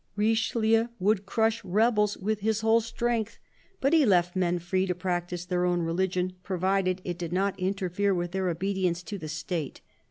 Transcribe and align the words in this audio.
Richelieu 0.15 0.87
would 0.97 1.27
crush 1.27 1.63
rebels 1.63 2.17
with 2.17 2.39
his 2.39 2.61
whole 2.61 2.81
strength, 2.81 3.37
but 3.79 3.93
he 3.93 4.03
left 4.03 4.35
men 4.35 4.57
free 4.57 4.87
to 4.87 4.95
practise 4.95 5.45
their 5.45 5.63
own 5.63 5.83
religioni 5.85 6.33
provided 6.41 7.01
it 7.05 7.19
did 7.19 7.31
not 7.31 7.59
interfere 7.59 8.15
with 8.15 8.31
their 8.31 8.49
obedience 8.49 9.03
to 9.03 9.19
the 9.19 9.29
State. 9.29 9.81